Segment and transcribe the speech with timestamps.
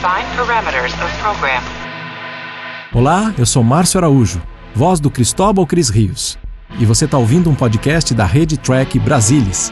[0.00, 1.60] Define parameters of program.
[2.94, 4.40] Olá, eu sou Márcio Araújo,
[4.74, 6.38] voz do Cristóbal Cris Rios.
[6.80, 9.70] E você está ouvindo um podcast da Rede Track Brasilis.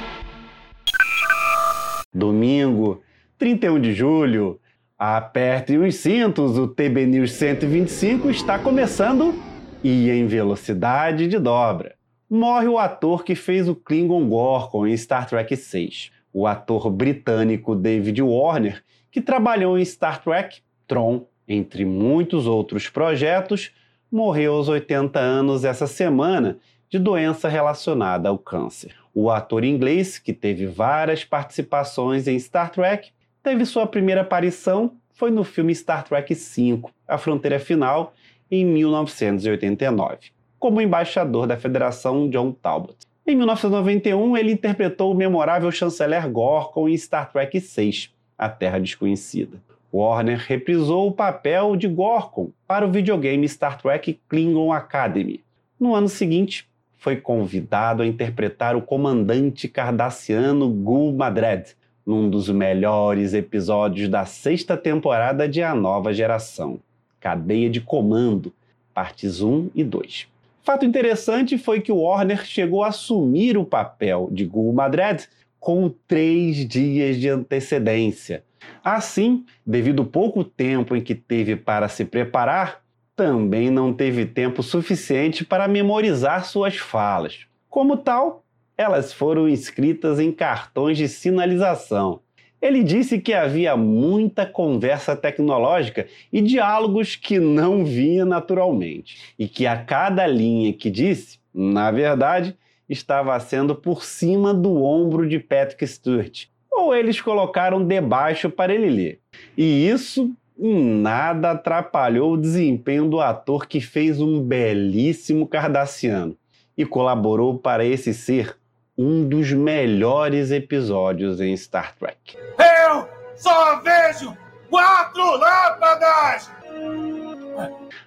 [2.12, 3.02] Domingo,
[3.38, 4.60] 31 de julho.
[4.98, 9.34] Aperte os cintos, o TB News 125 está começando
[9.82, 11.94] e em velocidade de dobra.
[12.28, 16.10] Morre o ator que fez o Klingon Gorkon em Star Trek VI.
[16.32, 23.72] O ator britânico David Warner, que trabalhou em Star Trek, Tron entre muitos outros projetos,
[24.10, 26.58] morreu aos 80 anos essa semana
[26.90, 28.94] de doença relacionada ao câncer.
[29.14, 33.10] O ator inglês, que teve várias participações em Star Trek,
[33.42, 38.14] teve sua primeira aparição foi no filme Star Trek V, A Fronteira Final,
[38.48, 42.96] em 1989, como embaixador da Federação John Talbot.
[43.28, 49.60] Em 1991, ele interpretou o memorável chanceler Gorkon em Star Trek VI, A Terra Desconhecida.
[49.92, 55.44] Warner reprisou o papel de Gorkon para o videogame Star Trek Klingon Academy.
[55.78, 63.34] No ano seguinte, foi convidado a interpretar o comandante cardassiano Gul Madred, num dos melhores
[63.34, 66.80] episódios da sexta temporada de A Nova Geração,
[67.20, 68.54] Cadeia de Comando,
[68.94, 70.37] partes 1 e 2.
[70.68, 75.26] Fato interessante foi que Warner chegou a assumir o papel de Gul Madred
[75.58, 78.44] com três dias de antecedência,
[78.84, 82.82] Assim, devido ao pouco tempo em que teve para se preparar,
[83.16, 87.46] também não teve tempo suficiente para memorizar suas falas.
[87.70, 88.44] Como tal,
[88.76, 92.20] elas foram escritas em cartões de sinalização.
[92.60, 99.66] Ele disse que havia muita conversa tecnológica e diálogos que não vinha naturalmente, e que
[99.66, 102.56] a cada linha que disse, na verdade,
[102.88, 108.88] estava sendo por cima do ombro de Patrick Stewart, ou eles colocaram debaixo para ele
[108.88, 109.20] ler.
[109.56, 116.36] E isso em nada atrapalhou o desempenho do ator que fez um belíssimo Cardassiano
[116.76, 118.56] e colaborou para esse ser
[118.98, 122.36] um dos melhores episódios em Star Trek.
[122.58, 124.36] Eu só vejo
[124.68, 126.50] quatro lâmpadas!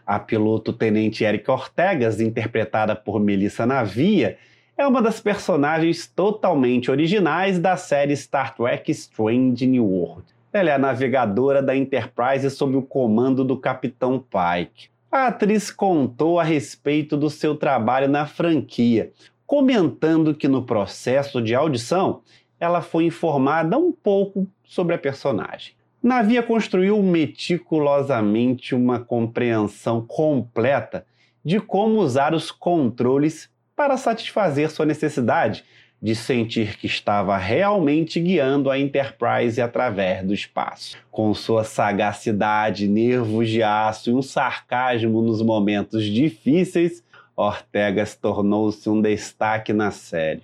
[0.06, 4.38] A piloto Tenente Erika Ortegas, interpretada por Melissa Navia,
[4.78, 10.25] é uma das personagens totalmente originais da série Star Trek Strange New World.
[10.52, 14.90] Ela é a navegadora da Enterprise sob o comando do Capitão Pike.
[15.09, 19.12] A atriz contou a respeito do seu trabalho na franquia,
[19.51, 22.22] comentando que no processo de audição
[22.57, 25.73] ela foi informada um pouco sobre a personagem.
[26.01, 31.06] Navia construiu meticulosamente uma compreensão completa
[31.44, 35.66] de como usar os controles para satisfazer sua necessidade
[36.01, 40.97] de sentir que estava realmente guiando a Enterprise através do espaço.
[41.11, 47.03] Com sua sagacidade, nervos de aço e um sarcasmo nos momentos difíceis,
[47.35, 50.43] Ortegas tornou-se um destaque na série.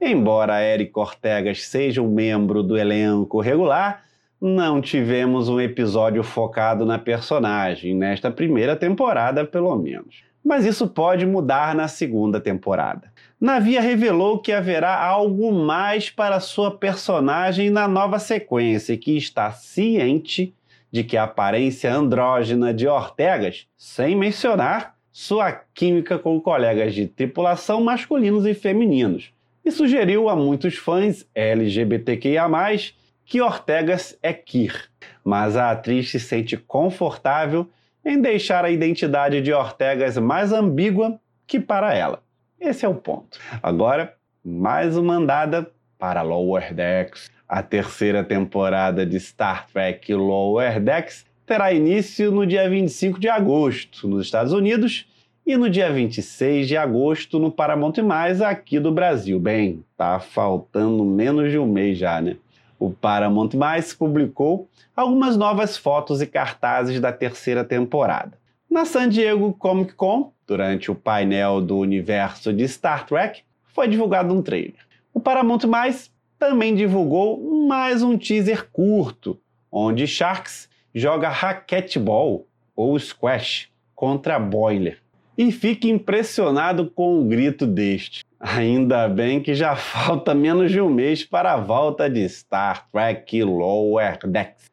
[0.00, 4.04] Embora Eric Ortegas seja um membro do elenco regular,
[4.40, 11.26] não tivemos um episódio focado na personagem, nesta primeira temporada, pelo menos mas isso pode
[11.26, 13.12] mudar na segunda temporada.
[13.38, 20.54] Navia revelou que haverá algo mais para sua personagem na nova sequência que está ciente
[20.90, 27.82] de que a aparência andrógena de Ortegas, sem mencionar sua química com colegas de tripulação
[27.82, 29.32] masculinos e femininos,
[29.64, 32.46] e sugeriu a muitos fãs LGBTQIA+,
[33.24, 34.88] que Ortegas é Kir,
[35.24, 37.68] mas a atriz se sente confortável
[38.04, 41.18] em deixar a identidade de Ortegas mais ambígua
[41.48, 42.22] que para ela.
[42.60, 43.40] Esse é o ponto.
[43.60, 44.14] Agora,
[44.44, 45.68] mais uma andada
[45.98, 47.28] para Lower Decks.
[47.48, 54.06] A terceira temporada de Star Trek Lower Decks terá início no dia 25 de agosto
[54.06, 55.06] nos Estados Unidos
[55.46, 57.94] e no dia 26 de agosto no Paramount+,
[58.46, 59.40] aqui do Brasil.
[59.40, 62.36] Bem, tá faltando menos de um mês já, né?
[62.78, 68.36] O Paramount Mais publicou algumas novas fotos e cartazes da terceira temporada.
[68.70, 74.34] Na San Diego Comic Con, durante o painel do universo de Star Trek, foi divulgado
[74.34, 74.76] um trailer.
[75.14, 79.40] O Paramount Mais também divulgou mais um teaser curto,
[79.72, 84.98] onde Sharks joga raquetebol ou squash contra Boiler.
[85.36, 88.24] E fique impressionado com o grito deste.
[88.40, 93.42] Ainda bem que já falta menos de um mês para a volta de Star Trek
[93.42, 94.66] Lower Decks.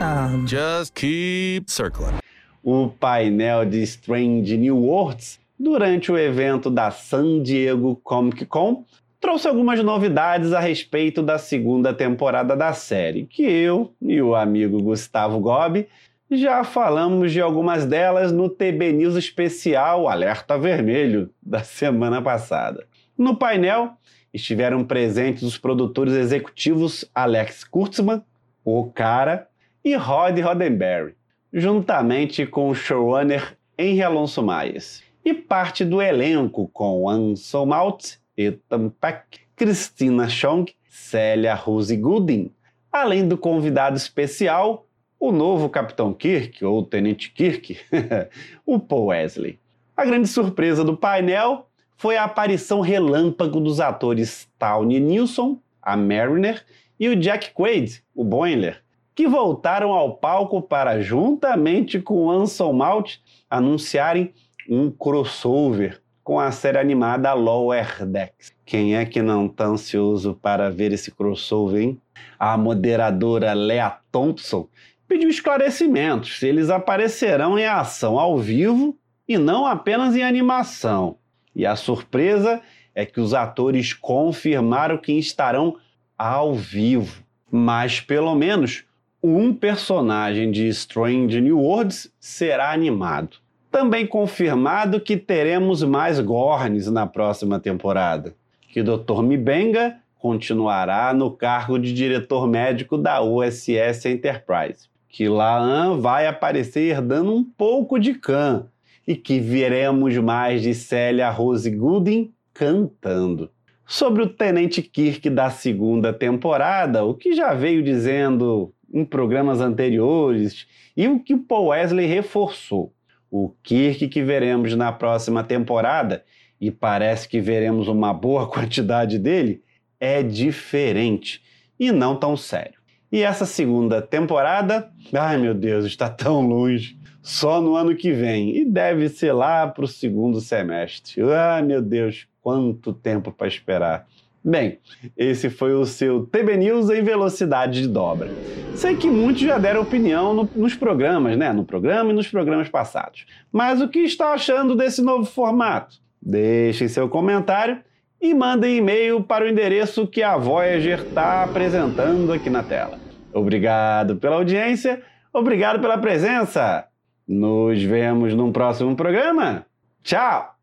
[0.00, 2.18] Um, just keep circling.
[2.62, 8.84] O painel de Strange New Worlds, durante o evento da San Diego Comic Con,
[9.26, 14.80] trouxe algumas novidades a respeito da segunda temporada da série, que eu e o amigo
[14.80, 15.88] Gustavo Gobi
[16.30, 22.86] já falamos de algumas delas no TB News especial Alerta Vermelho da semana passada.
[23.18, 23.94] No painel
[24.32, 28.22] estiveram presentes os produtores executivos Alex Kurtzman,
[28.64, 29.48] o cara,
[29.84, 31.16] e Rod Roddenberry,
[31.52, 38.90] juntamente com o showrunner Henry Alonso Maies, e parte do elenco com Anson Malt, Ethan
[39.00, 42.50] Peck, Christina Chong, Célia Rose Gooding,
[42.92, 44.86] além do convidado especial
[45.18, 47.78] o novo Capitão Kirk, ou Tenente Kirk,
[48.66, 49.58] o Paul Wesley.
[49.96, 56.64] A grande surpresa do painel foi a aparição relâmpago dos atores Tawny Nilsson, a Mariner,
[57.00, 58.82] e o Jack Quaid, o Boiler,
[59.14, 63.16] que voltaram ao palco para, juntamente com Anson Malt,
[63.48, 64.32] anunciarem
[64.68, 68.52] um crossover com a série animada Lower Decks.
[68.64, 72.00] Quem é que não está ansioso para ver esse crossover, hein?
[72.36, 74.68] A moderadora Lea Thompson
[75.06, 81.16] pediu esclarecimentos se eles aparecerão em ação ao vivo e não apenas em animação.
[81.54, 82.60] E a surpresa
[82.92, 85.76] é que os atores confirmaram que estarão
[86.18, 87.22] ao vivo.
[87.52, 88.82] Mas pelo menos
[89.22, 93.36] um personagem de Strange New Worlds será animado.
[93.70, 98.34] Também confirmado que teremos mais Gorns na próxima temporada.
[98.68, 99.22] Que Dr.
[99.22, 107.34] Mibenga continuará no cargo de diretor médico da USS Enterprise que Laan vai aparecer herdando
[107.34, 108.66] um pouco de Khan
[109.08, 113.50] e que veremos mais de Célia Rose Gooding cantando.
[113.86, 120.66] Sobre o Tenente Kirk da segunda temporada, o que já veio dizendo em programas anteriores
[120.94, 122.92] e o que Paul Wesley reforçou.
[123.30, 126.24] O Kirk que veremos na próxima temporada,
[126.60, 129.62] e parece que veremos uma boa quantidade dele,
[129.98, 131.42] é diferente
[131.78, 132.76] e não tão sério.
[133.10, 136.98] E essa segunda temporada, ai meu Deus, está tão longe.
[137.22, 138.56] Só no ano que vem.
[138.56, 141.20] E deve ser lá para o segundo semestre.
[141.22, 144.06] Ai meu Deus, quanto tempo para esperar.
[144.48, 144.78] Bem,
[145.16, 148.30] esse foi o seu TB News em velocidade de dobra.
[148.76, 151.52] Sei que muitos já deram opinião no, nos programas, né?
[151.52, 153.26] No programa e nos programas passados.
[153.50, 155.96] Mas o que está achando desse novo formato?
[156.22, 157.80] Deixem seu comentário
[158.22, 163.00] e mandem e-mail para o endereço que a Voyager está apresentando aqui na tela.
[163.32, 165.02] Obrigado pela audiência,
[165.32, 166.86] obrigado pela presença.
[167.26, 169.66] Nos vemos num próximo programa.
[170.04, 170.55] Tchau!